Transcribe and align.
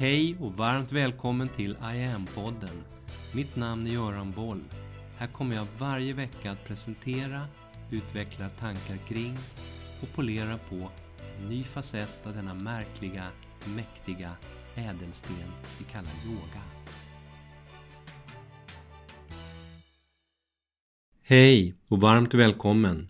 Hej 0.00 0.36
och 0.40 0.52
varmt 0.56 0.92
välkommen 0.92 1.48
till 1.48 1.70
I 1.70 2.04
am-podden. 2.04 2.82
Mitt 3.34 3.56
namn 3.56 3.86
är 3.86 3.90
Göran 3.90 4.32
Boll. 4.32 4.60
Här 5.18 5.26
kommer 5.26 5.56
jag 5.56 5.66
varje 5.78 6.12
vecka 6.12 6.50
att 6.50 6.64
presentera, 6.64 7.46
utveckla 7.90 8.48
tankar 8.48 8.96
kring 9.08 9.36
och 10.02 10.12
polera 10.14 10.58
på 10.68 10.90
en 11.38 11.48
ny 11.48 11.64
facett 11.64 12.26
av 12.26 12.34
denna 12.34 12.54
märkliga, 12.54 13.26
mäktiga 13.76 14.30
ädelsten 14.74 15.36
vi 15.78 15.84
kallar 15.84 16.12
yoga. 16.26 16.62
Hej 21.22 21.74
och 21.88 22.00
varmt 22.00 22.34
välkommen! 22.34 23.08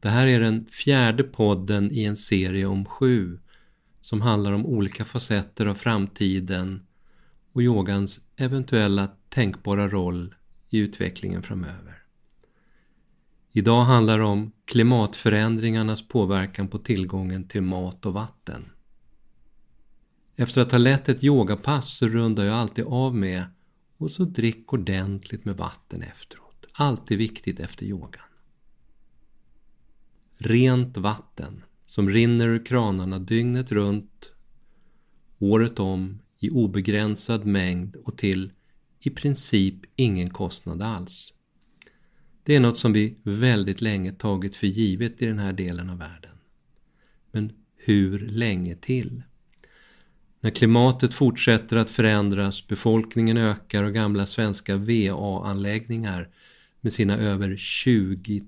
Det 0.00 0.08
här 0.08 0.26
är 0.26 0.40
den 0.40 0.66
fjärde 0.66 1.24
podden 1.24 1.92
i 1.92 2.04
en 2.04 2.16
serie 2.16 2.66
om 2.66 2.84
sju 2.84 3.38
som 4.06 4.20
handlar 4.20 4.52
om 4.52 4.66
olika 4.66 5.04
facetter 5.04 5.66
av 5.66 5.74
framtiden 5.74 6.86
och 7.52 7.62
yogans 7.62 8.20
eventuella 8.36 9.10
tänkbara 9.28 9.88
roll 9.88 10.34
i 10.68 10.78
utvecklingen 10.78 11.42
framöver. 11.42 12.02
Idag 13.52 13.84
handlar 13.84 14.18
det 14.18 14.24
om 14.24 14.52
klimatförändringarnas 14.64 16.08
påverkan 16.08 16.68
på 16.68 16.78
tillgången 16.78 17.48
till 17.48 17.62
mat 17.62 18.06
och 18.06 18.12
vatten. 18.12 18.70
Efter 20.36 20.60
att 20.60 20.72
ha 20.72 20.78
lett 20.78 21.08
ett 21.08 21.24
yogapass 21.24 21.96
så 21.96 22.08
rundar 22.08 22.44
jag 22.44 22.54
alltid 22.56 22.84
av 22.84 23.14
med 23.14 23.44
och 23.96 24.10
så 24.10 24.24
drick 24.24 24.72
ordentligt 24.72 25.44
med 25.44 25.56
vatten 25.56 26.02
efteråt. 26.02 26.66
Alltid 26.72 27.18
viktigt 27.18 27.60
efter 27.60 27.86
yogan. 27.86 28.22
Rent 30.38 30.96
vatten 30.96 31.62
som 31.86 32.10
rinner 32.10 32.48
ur 32.48 32.64
kranarna 32.64 33.18
dygnet 33.18 33.72
runt, 33.72 34.32
året 35.38 35.80
om, 35.80 36.18
i 36.38 36.50
obegränsad 36.50 37.46
mängd 37.46 37.96
och 37.96 38.18
till 38.18 38.52
i 39.00 39.10
princip 39.10 39.74
ingen 39.96 40.30
kostnad 40.30 40.82
alls. 40.82 41.32
Det 42.42 42.54
är 42.54 42.60
något 42.60 42.78
som 42.78 42.92
vi 42.92 43.16
väldigt 43.22 43.80
länge 43.80 44.12
tagit 44.12 44.56
för 44.56 44.66
givet 44.66 45.22
i 45.22 45.26
den 45.26 45.38
här 45.38 45.52
delen 45.52 45.90
av 45.90 45.98
världen. 45.98 46.36
Men 47.32 47.52
hur 47.76 48.18
länge 48.18 48.76
till? 48.76 49.22
När 50.40 50.50
klimatet 50.50 51.14
fortsätter 51.14 51.76
att 51.76 51.90
förändras, 51.90 52.66
befolkningen 52.68 53.36
ökar 53.36 53.82
och 53.82 53.94
gamla 53.94 54.26
svenska 54.26 54.76
VA-anläggningar 54.76 56.28
med 56.80 56.92
sina 56.92 57.16
över 57.16 57.56
20 57.56 58.42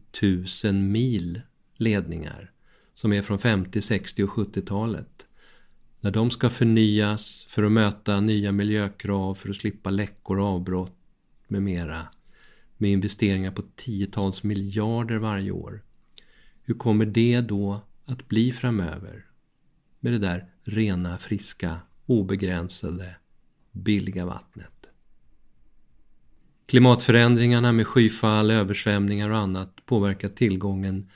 000 0.64 0.74
mil 0.74 1.40
ledningar 1.76 2.52
som 2.98 3.12
är 3.12 3.22
från 3.22 3.38
50, 3.38 3.82
60 3.82 4.24
och 4.24 4.30
70-talet. 4.30 5.26
När 6.00 6.10
de 6.10 6.30
ska 6.30 6.50
förnyas 6.50 7.46
för 7.48 7.62
att 7.62 7.72
möta 7.72 8.20
nya 8.20 8.52
miljökrav, 8.52 9.34
för 9.34 9.50
att 9.50 9.56
slippa 9.56 9.90
läckor 9.90 10.38
och 10.38 10.46
avbrott 10.46 10.96
med 11.48 11.62
mera. 11.62 12.08
Med 12.76 12.90
investeringar 12.90 13.50
på 13.50 13.62
tiotals 13.76 14.42
miljarder 14.42 15.16
varje 15.16 15.50
år. 15.50 15.82
Hur 16.62 16.74
kommer 16.74 17.06
det 17.06 17.40
då 17.40 17.80
att 18.04 18.28
bli 18.28 18.52
framöver? 18.52 19.26
Med 20.00 20.12
det 20.12 20.18
där 20.18 20.50
rena, 20.64 21.18
friska, 21.18 21.76
obegränsade, 22.06 23.16
billiga 23.72 24.26
vattnet. 24.26 24.86
Klimatförändringarna 26.66 27.72
med 27.72 27.86
skyfall, 27.86 28.50
översvämningar 28.50 29.30
och 29.30 29.38
annat 29.38 29.86
påverkar 29.86 30.28
tillgången 30.28 31.10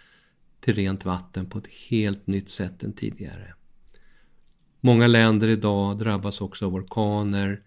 till 0.63 0.75
rent 0.75 1.05
vatten 1.05 1.47
på 1.47 1.59
ett 1.59 1.67
helt 1.91 2.27
nytt 2.27 2.51
sätt 2.51 2.83
än 2.83 2.93
tidigare. 2.93 3.55
Många 4.81 5.07
länder 5.07 5.49
idag 5.49 5.99
drabbas 5.99 6.41
också 6.41 6.67
av 6.67 6.75
orkaner, 6.75 7.63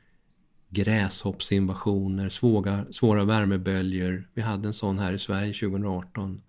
gräshoppsinvasioner, 0.70 2.30
svåra, 2.30 2.86
svåra 2.92 3.24
värmeböljor, 3.24 4.30
vi 4.34 4.42
hade 4.42 4.68
en 4.68 4.74
sån 4.74 5.00
här 5.00 5.14
i 5.14 5.20
Sverige 5.20 5.54
2018, 5.54 6.42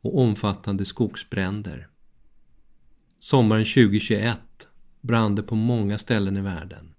och 0.00 0.18
omfattande 0.18 0.84
skogsbränder. 0.84 1.88
Sommaren 3.20 3.64
2021 3.64 4.40
brann 5.00 5.34
det 5.34 5.42
på 5.42 5.54
många 5.54 5.98
ställen 5.98 6.36
i 6.36 6.40
världen. 6.40 6.94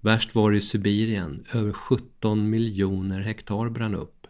Värst 0.00 0.34
var 0.34 0.50
det 0.50 0.56
i 0.56 0.60
Sibirien, 0.60 1.44
över 1.52 1.72
17 1.72 2.50
miljoner 2.50 3.20
hektar 3.20 3.68
brann 3.68 3.94
upp. 3.94 4.26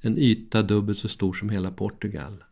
En 0.00 0.18
yta 0.18 0.62
dubbelt 0.62 0.98
så 0.98 1.08
stor 1.08 1.32
som 1.32 1.48
hela 1.50 1.70
Portugal. 1.70 2.44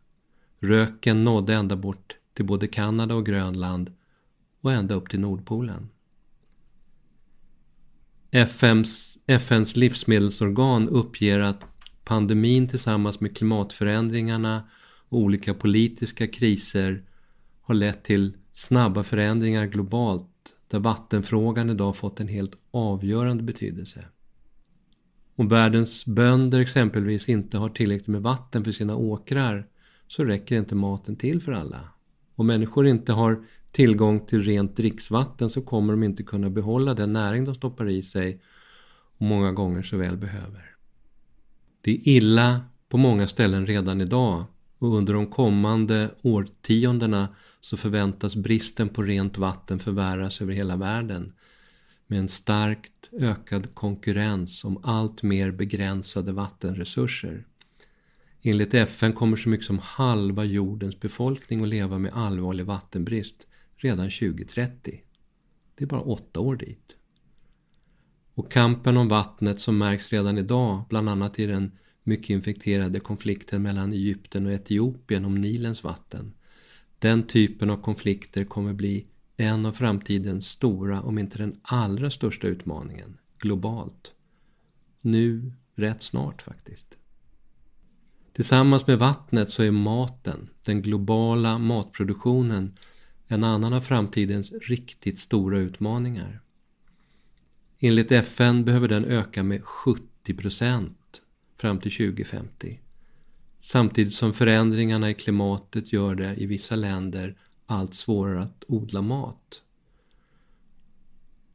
Röken 0.59 1.23
nådde 1.23 1.53
ända 1.53 1.75
bort 1.75 2.15
till 2.33 2.45
både 2.45 2.67
Kanada 2.67 3.15
och 3.15 3.25
Grönland 3.25 3.91
och 4.61 4.71
ända 4.71 4.95
upp 4.95 5.09
till 5.09 5.19
Nordpolen. 5.19 5.89
FNs, 8.31 9.17
FNs 9.27 9.75
livsmedelsorgan 9.75 10.89
uppger 10.89 11.39
att 11.39 11.65
pandemin 12.03 12.67
tillsammans 12.67 13.19
med 13.19 13.37
klimatförändringarna 13.37 14.63
och 15.09 15.19
olika 15.19 15.53
politiska 15.53 16.27
kriser 16.27 17.03
har 17.61 17.75
lett 17.75 18.03
till 18.03 18.37
snabba 18.51 19.03
förändringar 19.03 19.65
globalt 19.65 20.53
där 20.67 20.79
vattenfrågan 20.79 21.69
idag 21.69 21.95
fått 21.95 22.19
en 22.19 22.27
helt 22.27 22.55
avgörande 22.71 23.43
betydelse. 23.43 24.05
Om 25.35 25.47
världens 25.47 26.05
bönder 26.05 26.59
exempelvis 26.59 27.29
inte 27.29 27.57
har 27.57 27.69
tillräckligt 27.69 28.07
med 28.07 28.21
vatten 28.21 28.63
för 28.63 28.71
sina 28.71 28.95
åkrar 28.95 29.67
så 30.07 30.23
räcker 30.23 30.55
inte 30.55 30.75
maten 30.75 31.15
till 31.15 31.41
för 31.41 31.51
alla. 31.51 31.79
Om 32.35 32.47
människor 32.47 32.87
inte 32.87 33.13
har 33.13 33.45
tillgång 33.71 34.25
till 34.25 34.43
rent 34.43 34.77
dricksvatten 34.77 35.49
så 35.49 35.61
kommer 35.61 35.93
de 35.93 36.03
inte 36.03 36.23
kunna 36.23 36.49
behålla 36.49 36.93
den 36.93 37.13
näring 37.13 37.45
de 37.45 37.55
stoppar 37.55 37.89
i 37.89 38.03
sig 38.03 38.41
och 39.17 39.25
många 39.25 39.51
gånger 39.51 39.83
så 39.83 39.97
väl 39.97 40.17
behöver. 40.17 40.75
Det 41.81 41.91
är 41.91 42.07
illa 42.07 42.61
på 42.89 42.97
många 42.97 43.27
ställen 43.27 43.67
redan 43.67 44.01
idag 44.01 44.43
och 44.77 44.95
under 44.95 45.13
de 45.13 45.27
kommande 45.27 46.09
årtiondena 46.21 47.27
så 47.61 47.77
förväntas 47.77 48.35
bristen 48.35 48.89
på 48.89 49.03
rent 49.03 49.37
vatten 49.37 49.79
förvärras 49.79 50.41
över 50.41 50.53
hela 50.53 50.75
världen 50.75 51.33
med 52.07 52.19
en 52.19 52.29
starkt 52.29 53.09
ökad 53.11 53.73
konkurrens 53.73 54.63
om 54.65 54.79
allt 54.83 55.23
mer 55.23 55.51
begränsade 55.51 56.31
vattenresurser. 56.31 57.45
Enligt 58.41 58.73
FN 58.73 59.13
kommer 59.13 59.37
så 59.37 59.49
mycket 59.49 59.65
som 59.65 59.79
halva 59.79 60.43
jordens 60.43 60.99
befolkning 60.99 61.61
att 61.61 61.67
leva 61.67 61.97
med 61.97 62.11
allvarlig 62.13 62.65
vattenbrist 62.65 63.47
redan 63.75 64.09
2030. 64.09 65.01
Det 65.75 65.83
är 65.83 65.87
bara 65.87 66.01
åtta 66.01 66.39
år 66.39 66.55
dit. 66.55 66.95
Och 68.33 68.51
kampen 68.51 68.97
om 68.97 69.07
vattnet 69.07 69.61
som 69.61 69.77
märks 69.77 70.13
redan 70.13 70.37
idag, 70.37 70.83
bland 70.89 71.09
annat 71.09 71.39
i 71.39 71.45
den 71.45 71.71
mycket 72.03 72.29
infekterade 72.29 72.99
konflikten 72.99 73.61
mellan 73.61 73.93
Egypten 73.93 74.45
och 74.45 74.51
Etiopien 74.51 75.25
om 75.25 75.35
Nilens 75.35 75.83
vatten. 75.83 76.33
Den 76.99 77.23
typen 77.23 77.69
av 77.69 77.77
konflikter 77.77 78.43
kommer 78.43 78.73
bli 78.73 79.07
en 79.37 79.65
av 79.65 79.71
framtidens 79.71 80.49
stora, 80.49 81.01
om 81.01 81.17
inte 81.17 81.37
den 81.37 81.59
allra 81.61 82.09
största 82.11 82.47
utmaningen, 82.47 83.17
globalt. 83.39 84.11
Nu, 85.01 85.53
rätt 85.75 86.03
snart 86.03 86.41
faktiskt. 86.41 86.96
Tillsammans 88.37 88.87
med 88.87 88.99
vattnet 88.99 89.49
så 89.49 89.63
är 89.63 89.71
maten, 89.71 90.49
den 90.65 90.81
globala 90.81 91.57
matproduktionen, 91.57 92.77
en 93.27 93.43
annan 93.43 93.73
av 93.73 93.81
framtidens 93.81 94.51
riktigt 94.51 95.19
stora 95.19 95.59
utmaningar. 95.59 96.41
Enligt 97.79 98.11
FN 98.11 98.65
behöver 98.65 98.87
den 98.87 99.05
öka 99.05 99.43
med 99.43 99.63
70 99.63 100.33
procent 100.33 101.21
fram 101.57 101.79
till 101.79 101.91
2050. 101.91 102.79
Samtidigt 103.59 104.13
som 104.13 104.33
förändringarna 104.33 105.09
i 105.09 105.13
klimatet 105.13 105.93
gör 105.93 106.15
det 106.15 106.35
i 106.35 106.45
vissa 106.45 106.75
länder 106.75 107.37
allt 107.65 107.93
svårare 107.93 108.41
att 108.41 108.63
odla 108.67 109.01
mat. 109.01 109.61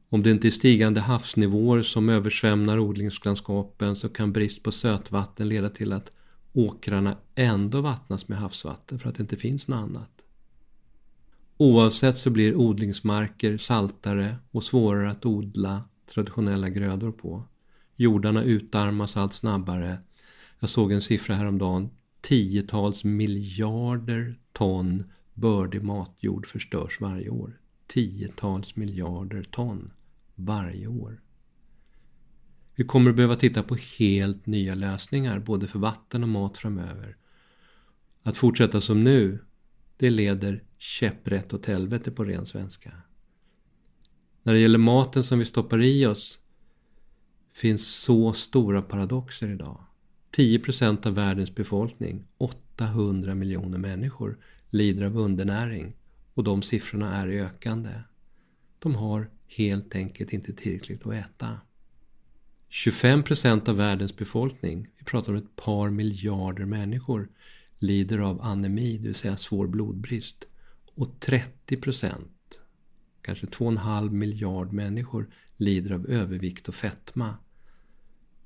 Om 0.08 0.22
det 0.22 0.30
inte 0.30 0.48
är 0.48 0.50
stigande 0.50 1.00
havsnivåer 1.00 1.82
som 1.82 2.08
översvämnar 2.08 2.78
odlingslandskapen 2.78 3.96
så 3.96 4.08
kan 4.08 4.32
brist 4.32 4.62
på 4.62 4.72
sötvatten 4.72 5.48
leda 5.48 5.70
till 5.70 5.92
att 5.92 6.10
åkrarna 6.52 7.16
ändå 7.34 7.80
vattnas 7.80 8.28
med 8.28 8.38
havsvatten 8.38 8.98
för 8.98 9.08
att 9.08 9.14
det 9.14 9.22
inte 9.22 9.36
finns 9.36 9.68
något 9.68 9.76
annat. 9.76 10.10
Oavsett 11.56 12.18
så 12.18 12.30
blir 12.30 12.54
odlingsmarker 12.54 13.58
saltare 13.58 14.36
och 14.50 14.64
svårare 14.64 15.10
att 15.10 15.26
odla 15.26 15.84
traditionella 16.14 16.68
grödor 16.68 17.12
på. 17.12 17.44
Jordarna 17.96 18.42
utarmas 18.42 19.16
allt 19.16 19.34
snabbare. 19.34 19.98
Jag 20.60 20.68
såg 20.68 20.92
en 20.92 21.02
siffra 21.02 21.34
häromdagen. 21.34 21.90
Tiotals 22.20 23.04
miljarder 23.04 24.38
ton 24.52 25.04
bördig 25.34 25.82
matjord 25.82 26.46
förstörs 26.46 27.00
varje 27.00 27.30
år. 27.30 27.60
Tiotals 27.86 28.76
miljarder 28.76 29.42
ton 29.42 29.90
varje 30.34 30.86
år. 30.86 31.21
Vi 32.82 32.86
kommer 32.86 33.10
att 33.10 33.16
behöva 33.16 33.36
titta 33.36 33.62
på 33.62 33.76
helt 33.98 34.46
nya 34.46 34.74
lösningar 34.74 35.38
både 35.38 35.66
för 35.66 35.78
vatten 35.78 36.22
och 36.22 36.28
mat 36.28 36.58
framöver. 36.58 37.16
Att 38.22 38.36
fortsätta 38.36 38.80
som 38.80 39.04
nu, 39.04 39.38
det 39.96 40.10
leder 40.10 40.62
käpprätt 40.78 41.52
åt 41.52 41.66
helvete 41.66 42.10
på 42.10 42.24
ren 42.24 42.46
svenska. 42.46 42.92
När 44.42 44.52
det 44.52 44.58
gäller 44.58 44.78
maten 44.78 45.24
som 45.24 45.38
vi 45.38 45.44
stoppar 45.44 45.82
i 45.82 46.06
oss 46.06 46.40
finns 47.52 47.86
så 47.86 48.32
stora 48.32 48.82
paradoxer 48.82 49.48
idag. 49.48 49.84
10% 50.36 51.06
av 51.06 51.14
världens 51.14 51.54
befolkning, 51.54 52.24
800 52.38 53.34
miljoner 53.34 53.78
människor, 53.78 54.38
lider 54.70 55.06
av 55.06 55.18
undernäring 55.18 55.96
och 56.34 56.44
de 56.44 56.62
siffrorna 56.62 57.16
är 57.16 57.28
ökande. 57.28 57.90
De 58.78 58.94
har 58.94 59.30
helt 59.46 59.94
enkelt 59.94 60.32
inte 60.32 60.52
tillräckligt 60.52 61.06
att 61.06 61.14
äta. 61.14 61.60
25% 62.72 63.68
av 63.68 63.76
världens 63.76 64.16
befolkning, 64.16 64.88
vi 64.98 65.04
pratar 65.04 65.32
om 65.32 65.38
ett 65.38 65.56
par 65.56 65.90
miljarder 65.90 66.64
människor, 66.64 67.28
lider 67.78 68.18
av 68.18 68.42
anemi, 68.42 68.96
det 68.96 69.06
vill 69.06 69.14
säga 69.14 69.36
svår 69.36 69.66
blodbrist. 69.66 70.44
Och 70.94 71.08
30%, 71.20 72.14
kanske 73.22 73.46
2,5 73.46 74.10
miljard 74.10 74.72
människor, 74.72 75.30
lider 75.56 75.90
av 75.90 76.06
övervikt 76.06 76.68
och 76.68 76.74
fetma. 76.74 77.34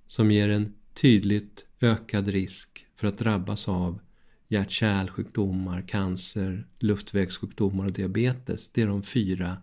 Som 0.06 0.31
ger 0.31 0.49
en 0.49 0.75
tydligt 0.94 1.67
ökad 1.81 2.28
risk 2.28 2.87
för 2.96 3.08
att 3.08 3.19
drabbas 3.19 3.69
av 3.69 4.00
hjärt-kärlsjukdomar, 4.49 5.88
cancer, 5.88 6.67
luftvägssjukdomar 6.78 7.87
och 7.87 7.93
diabetes. 7.93 8.69
Det 8.69 8.82
är 8.82 8.87
de 8.87 9.02
fyra 9.02 9.56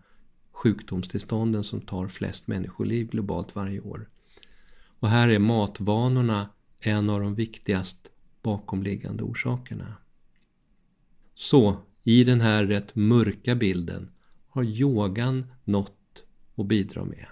sjukdomstillstånden 0.51 1.63
som 1.63 1.81
tar 1.81 2.07
flest 2.07 2.47
människoliv 2.47 3.09
globalt 3.09 3.55
varje 3.55 3.79
år. 3.79 4.09
Och 5.03 5.09
här 5.09 5.27
är 5.27 5.39
matvanorna 5.39 6.49
en 6.81 7.09
av 7.09 7.21
de 7.21 7.35
viktigast 7.35 8.09
bakomliggande 8.41 9.23
orsakerna. 9.23 9.97
Så, 11.35 11.77
i 12.03 12.23
den 12.23 12.41
här 12.41 12.65
rätt 12.65 12.95
mörka 12.95 13.55
bilden 13.55 14.11
har 14.47 14.63
yogan 14.63 15.45
något 15.63 16.23
att 16.55 16.65
bidra 16.65 17.05
med. 17.05 17.25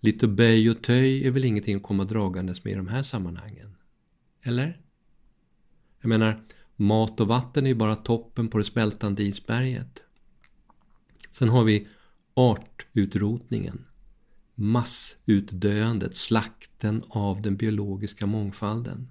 Lite 0.00 0.28
böj 0.28 0.70
och 0.70 0.82
töj 0.82 1.26
är 1.26 1.30
väl 1.30 1.44
ingenting 1.44 1.76
att 1.76 1.82
komma 1.82 2.04
dragandes 2.04 2.64
med 2.64 2.72
i 2.72 2.76
de 2.76 2.88
här 2.88 3.02
sammanhangen? 3.02 3.76
Eller? 4.42 4.80
Jag 6.00 6.08
menar, 6.08 6.44
mat 6.76 7.20
och 7.20 7.28
vatten 7.28 7.64
är 7.64 7.70
ju 7.70 7.76
bara 7.76 7.96
toppen 7.96 8.48
på 8.48 8.58
det 8.58 8.64
smältande 8.64 9.22
isberget. 9.22 10.02
Sen 11.32 11.48
har 11.48 11.64
vi 11.64 11.88
artutrotningen, 12.34 13.84
massutdöendet, 14.60 16.16
slakten 16.16 17.02
av 17.08 17.42
den 17.42 17.56
biologiska 17.56 18.26
mångfalden. 18.26 19.08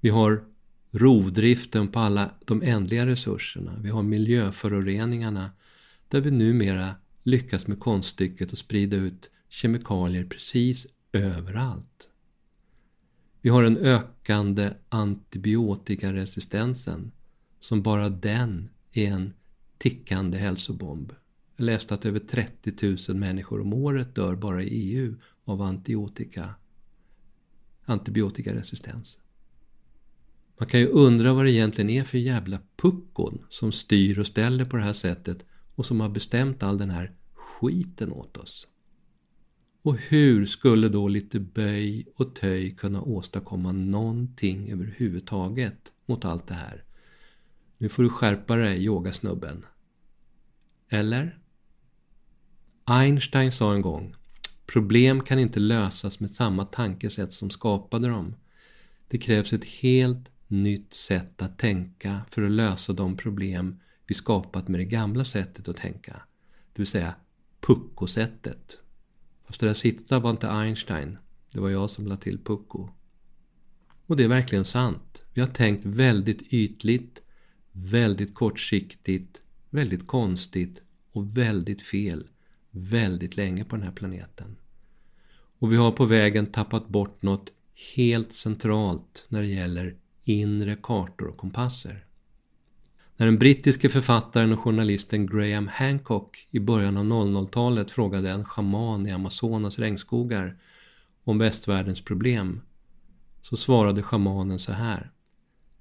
Vi 0.00 0.08
har 0.08 0.44
rovdriften 0.90 1.88
på 1.88 1.98
alla 1.98 2.30
de 2.44 2.62
ändliga 2.62 3.06
resurserna. 3.06 3.78
Vi 3.82 3.90
har 3.90 4.02
miljöföroreningarna 4.02 5.50
där 6.08 6.20
vi 6.20 6.30
numera 6.30 6.94
lyckas 7.22 7.66
med 7.66 7.80
konststycket 7.80 8.52
att 8.52 8.58
sprida 8.58 8.96
ut 8.96 9.30
kemikalier 9.48 10.24
precis 10.24 10.86
överallt. 11.12 12.08
Vi 13.40 13.50
har 13.50 13.62
den 13.62 13.76
ökande 13.76 14.70
antibiotikaresistensen 14.88 17.12
som 17.60 17.82
bara 17.82 18.08
den 18.08 18.70
är 18.92 19.08
en 19.08 19.34
tickande 19.78 20.38
hälsobomb. 20.38 21.12
Jag 21.60 21.64
läste 21.64 21.94
att 21.94 22.04
över 22.04 22.18
30 22.20 22.96
000 23.08 23.16
människor 23.16 23.60
om 23.60 23.72
året 23.72 24.14
dör 24.14 24.36
bara 24.36 24.62
i 24.62 24.68
EU 24.68 25.14
av 25.44 25.62
antibiotika, 25.62 26.54
antibiotikaresistens. 27.84 29.18
Man 30.58 30.68
kan 30.68 30.80
ju 30.80 30.86
undra 30.86 31.32
vad 31.32 31.44
det 31.44 31.50
egentligen 31.50 31.90
är 31.90 32.04
för 32.04 32.18
jävla 32.18 32.58
puckon 32.76 33.44
som 33.48 33.72
styr 33.72 34.18
och 34.18 34.26
ställer 34.26 34.64
på 34.64 34.76
det 34.76 34.82
här 34.82 34.92
sättet 34.92 35.46
och 35.74 35.86
som 35.86 36.00
har 36.00 36.08
bestämt 36.08 36.62
all 36.62 36.78
den 36.78 36.90
här 36.90 37.12
skiten 37.34 38.12
åt 38.12 38.36
oss. 38.36 38.68
Och 39.82 39.96
hur 39.96 40.46
skulle 40.46 40.88
då 40.88 41.08
lite 41.08 41.40
böj 41.40 42.06
och 42.14 42.34
töj 42.34 42.70
kunna 42.70 43.02
åstadkomma 43.02 43.72
någonting 43.72 44.72
överhuvudtaget 44.72 45.92
mot 46.06 46.24
allt 46.24 46.46
det 46.46 46.54
här? 46.54 46.84
Nu 47.78 47.88
får 47.88 48.02
du 48.02 48.08
skärpa 48.08 48.56
dig, 48.56 48.84
yogasnubben. 48.84 49.66
Eller? 50.88 51.38
Einstein 52.90 53.52
sa 53.52 53.74
en 53.74 53.82
gång 53.82 54.14
Problem 54.66 55.20
kan 55.20 55.38
inte 55.38 55.60
lösas 55.60 56.20
med 56.20 56.30
samma 56.30 56.64
tankesätt 56.64 57.32
som 57.32 57.50
skapade 57.50 58.08
dem. 58.08 58.34
Det 59.08 59.18
krävs 59.18 59.52
ett 59.52 59.64
helt 59.64 60.28
nytt 60.46 60.94
sätt 60.94 61.42
att 61.42 61.58
tänka 61.58 62.20
för 62.30 62.42
att 62.42 62.50
lösa 62.50 62.92
de 62.92 63.16
problem 63.16 63.80
vi 64.06 64.14
skapat 64.14 64.68
med 64.68 64.80
det 64.80 64.84
gamla 64.84 65.24
sättet 65.24 65.68
att 65.68 65.76
tänka. 65.76 66.12
Det 66.72 66.78
vill 66.78 66.86
säga 66.86 67.14
puckosättet. 67.60 68.78
Fast 69.46 69.60
det 69.60 69.66
där 69.66 69.74
sista 69.74 70.18
var 70.18 70.30
inte 70.30 70.50
Einstein. 70.50 71.18
Det 71.52 71.60
var 71.60 71.68
jag 71.68 71.90
som 71.90 72.06
lade 72.06 72.22
till 72.22 72.44
pucko. 72.44 72.88
Och 74.06 74.16
det 74.16 74.24
är 74.24 74.28
verkligen 74.28 74.64
sant. 74.64 75.22
Vi 75.34 75.40
har 75.40 75.48
tänkt 75.48 75.86
väldigt 75.86 76.42
ytligt, 76.52 77.22
väldigt 77.72 78.34
kortsiktigt, 78.34 79.40
väldigt 79.70 80.06
konstigt 80.06 80.82
och 81.12 81.38
väldigt 81.38 81.82
fel 81.82 82.28
väldigt 82.78 83.36
länge 83.36 83.64
på 83.64 83.76
den 83.76 83.84
här 83.84 83.92
planeten. 83.92 84.56
Och 85.58 85.72
vi 85.72 85.76
har 85.76 85.92
på 85.92 86.04
vägen 86.04 86.46
tappat 86.46 86.88
bort 86.88 87.22
något 87.22 87.50
helt 87.96 88.32
centralt 88.32 89.26
när 89.28 89.40
det 89.40 89.46
gäller 89.46 89.96
inre 90.24 90.76
kartor 90.82 91.26
och 91.26 91.36
kompasser. 91.36 92.04
När 93.16 93.26
den 93.26 93.38
brittiske 93.38 93.88
författaren 93.88 94.52
och 94.52 94.60
journalisten 94.60 95.26
Graham 95.26 95.68
Hancock 95.68 96.46
i 96.50 96.60
början 96.60 96.96
av 96.96 97.04
00-talet 97.04 97.90
frågade 97.90 98.30
en 98.30 98.44
schaman 98.44 99.06
i 99.06 99.10
Amazonas 99.10 99.78
regnskogar 99.78 100.58
om 101.24 101.38
västvärldens 101.38 102.04
problem 102.04 102.60
så 103.42 103.56
svarade 103.56 104.02
schamanen 104.02 104.58
så 104.58 104.72
här. 104.72 105.12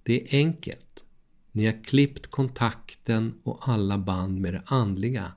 Det 0.03 0.21
är 0.21 0.37
enkelt. 0.37 1.03
Ni 1.51 1.65
har 1.65 1.83
klippt 1.83 2.27
kontakten 2.27 3.33
och 3.43 3.69
alla 3.69 3.97
band 3.97 4.41
med 4.41 4.53
det 4.53 4.63
andliga. 4.65 5.31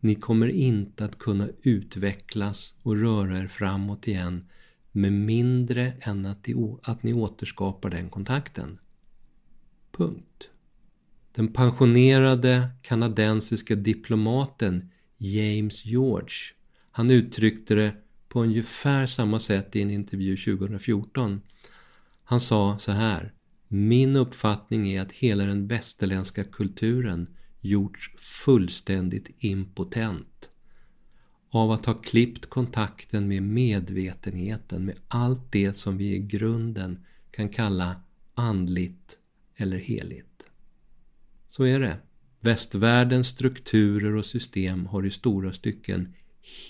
Ni 0.00 0.14
kommer 0.14 0.48
inte 0.48 1.04
att 1.04 1.18
kunna 1.18 1.48
utvecklas 1.62 2.74
och 2.82 2.96
röra 2.96 3.38
er 3.38 3.46
framåt 3.46 4.08
igen 4.08 4.48
med 4.92 5.12
mindre 5.12 5.92
än 6.00 6.26
att, 6.26 6.46
att 6.82 7.02
ni 7.02 7.12
återskapar 7.12 7.90
den 7.90 8.10
kontakten. 8.10 8.78
Punkt. 9.92 10.48
Den 11.32 11.52
pensionerade 11.52 12.68
kanadensiska 12.82 13.74
diplomaten 13.74 14.90
James 15.18 15.84
George, 15.84 16.54
han 16.90 17.10
uttryckte 17.10 17.74
det 17.74 17.94
på 18.28 18.42
ungefär 18.42 19.06
samma 19.06 19.38
sätt 19.38 19.76
i 19.76 19.82
en 19.82 19.90
intervju 19.90 20.36
2014. 20.36 21.40
Han 22.24 22.40
sa 22.40 22.78
så 22.78 22.92
här. 22.92 23.32
Min 23.68 24.16
uppfattning 24.16 24.88
är 24.88 25.02
att 25.02 25.12
hela 25.12 25.44
den 25.44 25.66
västerländska 25.66 26.44
kulturen 26.44 27.26
gjorts 27.60 28.10
fullständigt 28.16 29.30
impotent 29.38 30.50
av 31.50 31.70
att 31.70 31.86
ha 31.86 31.94
klippt 31.94 32.46
kontakten 32.46 33.28
med 33.28 33.42
medvetenheten, 33.42 34.84
med 34.84 34.96
allt 35.08 35.52
det 35.52 35.74
som 35.74 35.96
vi 35.96 36.14
i 36.14 36.18
grunden 36.18 37.04
kan 37.30 37.48
kalla 37.48 38.00
andligt 38.34 39.18
eller 39.56 39.76
heligt. 39.76 40.42
Så 41.48 41.64
är 41.64 41.80
det. 41.80 41.98
Västvärldens 42.40 43.28
strukturer 43.28 44.14
och 44.14 44.24
system 44.24 44.86
har 44.86 45.06
i 45.06 45.10
stora 45.10 45.52
stycken 45.52 46.14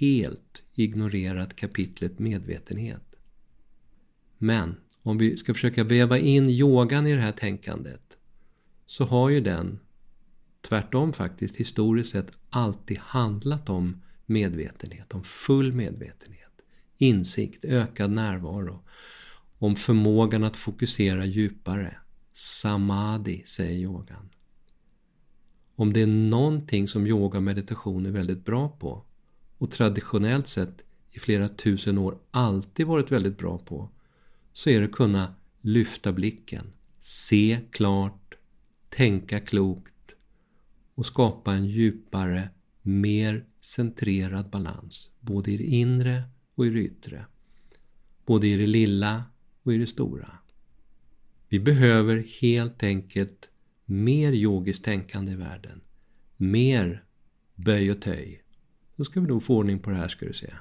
helt 0.00 0.62
ignorerat 0.74 1.56
kapitlet 1.56 2.18
medvetenhet. 2.18 3.14
Men 4.38 4.76
om 5.02 5.18
vi 5.18 5.36
ska 5.36 5.54
försöka 5.54 5.84
väva 5.84 6.18
in 6.18 6.50
yogan 6.50 7.06
i 7.06 7.14
det 7.14 7.20
här 7.20 7.32
tänkandet 7.32 8.16
så 8.86 9.04
har 9.04 9.30
ju 9.30 9.40
den 9.40 9.78
tvärtom 10.60 11.12
faktiskt 11.12 11.56
historiskt 11.56 12.10
sett 12.10 12.30
alltid 12.50 12.98
handlat 12.98 13.68
om 13.68 14.02
medvetenhet, 14.26 15.14
om 15.14 15.24
full 15.24 15.72
medvetenhet, 15.72 16.52
insikt, 16.98 17.64
ökad 17.64 18.10
närvaro, 18.10 18.84
om 19.58 19.76
förmågan 19.76 20.44
att 20.44 20.56
fokusera 20.56 21.24
djupare. 21.24 21.96
Samadhi, 22.32 23.42
säger 23.46 23.78
yogan. 23.78 24.28
Om 25.76 25.92
det 25.92 26.02
är 26.02 26.06
någonting 26.06 26.88
som 26.88 27.06
yoga 27.06 27.38
och 27.38 27.42
meditation 27.42 28.06
är 28.06 28.10
väldigt 28.10 28.44
bra 28.44 28.68
på 28.68 29.04
och 29.58 29.70
traditionellt 29.70 30.48
sett 30.48 30.82
i 31.10 31.18
flera 31.18 31.48
tusen 31.48 31.98
år 31.98 32.18
alltid 32.30 32.86
varit 32.86 33.12
väldigt 33.12 33.38
bra 33.38 33.58
på 33.58 33.90
så 34.52 34.70
är 34.70 34.80
det 34.80 34.86
att 34.86 34.92
kunna 34.92 35.34
lyfta 35.60 36.12
blicken, 36.12 36.72
se 37.00 37.60
klart, 37.70 38.34
tänka 38.88 39.40
klokt 39.40 39.89
och 41.00 41.06
skapa 41.06 41.52
en 41.52 41.66
djupare, 41.66 42.48
mer 42.82 43.44
centrerad 43.60 44.50
balans 44.50 45.10
både 45.20 45.50
i 45.50 45.56
det 45.56 45.64
inre 45.64 46.22
och 46.54 46.66
i 46.66 46.70
det 46.70 46.80
yttre. 46.80 47.26
Både 48.26 48.46
i 48.46 48.56
det 48.56 48.66
lilla 48.66 49.24
och 49.62 49.72
i 49.72 49.78
det 49.78 49.86
stora. 49.86 50.32
Vi 51.48 51.60
behöver 51.60 52.26
helt 52.40 52.82
enkelt 52.82 53.50
mer 53.84 54.32
yogiskt 54.32 54.84
tänkande 54.84 55.32
i 55.32 55.36
världen. 55.36 55.80
Mer 56.36 57.04
böj 57.54 57.90
och 57.90 58.02
töj. 58.02 58.42
då 58.96 59.04
ska 59.04 59.20
vi 59.20 59.26
nog 59.26 59.42
få 59.42 59.56
ordning 59.56 59.78
på 59.78 59.90
det 59.90 59.96
här 59.96 60.08
ska 60.08 60.26
du 60.26 60.32
se. 60.32 60.54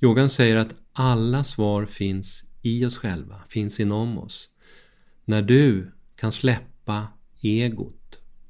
Yogan 0.00 0.30
säger 0.30 0.56
att 0.56 0.74
alla 0.92 1.44
svar 1.44 1.86
finns 1.86 2.44
i 2.62 2.84
oss 2.84 2.96
själva, 2.96 3.42
finns 3.48 3.80
inom 3.80 4.18
oss. 4.18 4.50
När 5.24 5.42
du 5.42 5.92
kan 6.16 6.32
släppa 6.32 7.08
egot 7.40 7.99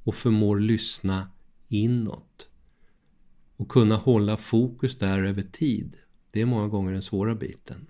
och 0.05 0.15
förmår 0.15 0.61
lyssna 0.61 1.31
inåt 1.69 2.49
och 3.57 3.69
kunna 3.69 3.97
hålla 3.97 4.37
fokus 4.37 4.99
där 4.99 5.23
över 5.23 5.43
tid, 5.43 5.97
det 6.31 6.41
är 6.41 6.47
många 6.47 6.69
gånger 6.69 6.93
den 6.93 7.03
svåra 7.03 7.35
biten. 7.35 7.87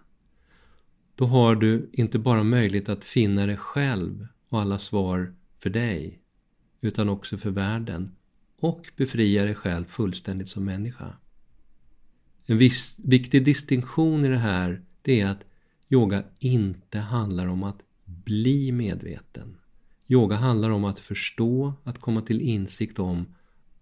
Då 1.14 1.24
har 1.24 1.56
du 1.56 1.90
inte 1.92 2.18
bara 2.18 2.42
möjlighet 2.42 2.88
att 2.88 3.04
finna 3.04 3.46
dig 3.46 3.56
själv 3.56 4.26
och 4.48 4.60
alla 4.60 4.78
svar 4.78 5.34
för 5.58 5.70
dig, 5.70 6.22
utan 6.80 7.08
också 7.08 7.38
för 7.38 7.50
världen 7.50 8.16
och 8.60 8.90
befria 8.96 9.44
dig 9.44 9.54
själv 9.54 9.84
fullständigt 9.84 10.48
som 10.48 10.64
människa. 10.64 11.16
En 12.46 12.58
viss, 12.58 12.96
viktig 13.04 13.44
distinktion 13.44 14.24
i 14.24 14.28
det 14.28 14.38
här, 14.38 14.82
det 15.02 15.20
är 15.20 15.26
att 15.26 15.44
yoga 15.88 16.24
inte 16.38 16.98
handlar 16.98 17.46
om 17.46 17.62
att 17.62 17.78
bli 18.04 18.72
medveten. 18.72 19.56
Yoga 20.10 20.36
handlar 20.36 20.70
om 20.70 20.84
att 20.84 20.98
förstå, 20.98 21.74
att 21.84 21.98
komma 21.98 22.20
till 22.22 22.40
insikt 22.40 22.98
om 22.98 23.34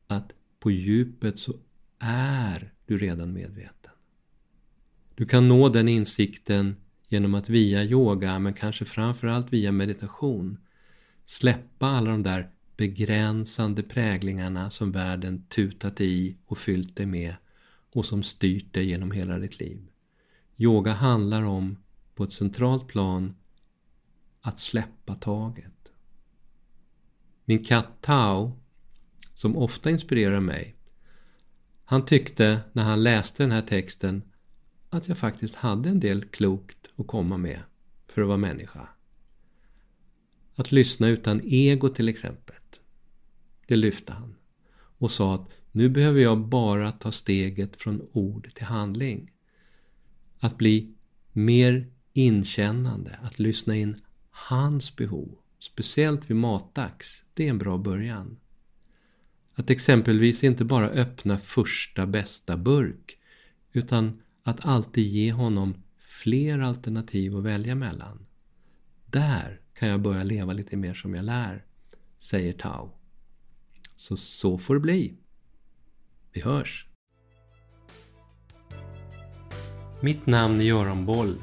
att 0.06 0.32
på 0.60 0.70
djupet 0.70 1.38
så 1.38 1.54
är 1.98 2.72
du 2.86 2.98
redan 2.98 3.32
medveten. 3.32 3.92
Du 5.14 5.26
kan 5.26 5.48
nå 5.48 5.68
den 5.68 5.88
insikten 5.88 6.76
genom 7.08 7.34
att 7.34 7.48
via 7.48 7.84
yoga, 7.84 8.38
men 8.38 8.54
kanske 8.54 8.84
framförallt 8.84 9.52
via 9.52 9.72
meditation, 9.72 10.58
släppa 11.24 11.86
alla 11.86 12.10
de 12.10 12.22
där 12.22 12.50
begränsande 12.76 13.82
präglingarna 13.82 14.70
som 14.70 14.92
världen 14.92 15.42
tutat 15.48 16.00
i 16.00 16.36
och 16.46 16.58
fyllt 16.58 16.96
dig 16.96 17.06
med 17.06 17.34
och 17.94 18.04
som 18.04 18.22
styrt 18.22 18.74
dig 18.74 18.88
genom 18.88 19.10
hela 19.10 19.38
ditt 19.38 19.60
liv. 19.60 19.88
Yoga 20.56 20.92
handlar 20.92 21.42
om, 21.42 21.76
på 22.14 22.24
ett 22.24 22.32
centralt 22.32 22.86
plan, 22.86 23.34
att 24.40 24.58
släppa 24.58 25.14
taget. 25.14 25.77
Min 27.48 27.64
katt 27.64 28.02
Tao, 28.02 28.58
som 29.34 29.56
ofta 29.56 29.90
inspirerar 29.90 30.40
mig, 30.40 30.76
han 31.84 32.04
tyckte 32.04 32.60
när 32.72 32.82
han 32.82 33.02
läste 33.02 33.42
den 33.42 33.50
här 33.50 33.62
texten 33.62 34.22
att 34.88 35.08
jag 35.08 35.18
faktiskt 35.18 35.54
hade 35.54 35.88
en 35.88 36.00
del 36.00 36.24
klokt 36.24 36.90
att 36.96 37.06
komma 37.06 37.36
med 37.36 37.60
för 38.08 38.22
att 38.22 38.28
vara 38.28 38.38
människa. 38.38 38.88
Att 40.56 40.72
lyssna 40.72 41.08
utan 41.08 41.40
ego 41.44 41.88
till 41.88 42.08
exempel. 42.08 42.56
Det 43.66 43.76
lyfte 43.76 44.12
han 44.12 44.34
och 44.74 45.10
sa 45.10 45.34
att 45.34 45.50
nu 45.72 45.88
behöver 45.88 46.20
jag 46.20 46.38
bara 46.38 46.92
ta 46.92 47.12
steget 47.12 47.76
från 47.76 48.08
ord 48.12 48.54
till 48.54 48.66
handling. 48.66 49.32
Att 50.40 50.58
bli 50.58 50.94
mer 51.32 51.92
inkännande, 52.12 53.18
att 53.22 53.38
lyssna 53.38 53.76
in 53.76 53.96
hans 54.30 54.96
behov, 54.96 55.38
speciellt 55.58 56.30
vid 56.30 56.36
matdags, 56.36 57.24
det 57.34 57.46
är 57.46 57.50
en 57.50 57.58
bra 57.58 57.78
början. 57.78 58.38
Att 59.54 59.70
exempelvis 59.70 60.44
inte 60.44 60.64
bara 60.64 60.88
öppna 60.88 61.38
första 61.38 62.06
bästa 62.06 62.56
burk, 62.56 63.18
utan 63.72 64.22
att 64.42 64.66
alltid 64.66 65.06
ge 65.06 65.32
honom 65.32 65.82
fler 65.98 66.58
alternativ 66.58 67.36
att 67.36 67.44
välja 67.44 67.74
mellan. 67.74 68.26
Där 69.06 69.60
kan 69.74 69.88
jag 69.88 70.00
börja 70.00 70.24
leva 70.24 70.52
lite 70.52 70.76
mer 70.76 70.94
som 70.94 71.14
jag 71.14 71.24
lär, 71.24 71.64
säger 72.18 72.52
Tao. 72.52 72.98
Så 73.96 74.16
så 74.16 74.58
får 74.58 74.74
det 74.74 74.80
bli. 74.80 75.14
Vi 76.32 76.40
hörs! 76.40 76.88
Mitt 80.00 80.26
namn 80.26 80.60
är 80.60 80.64
Göran 80.64 81.06
Boll. 81.06 81.42